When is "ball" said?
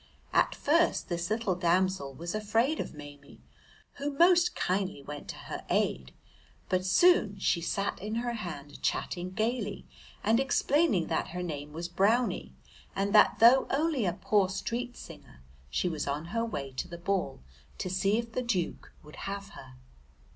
16.97-17.43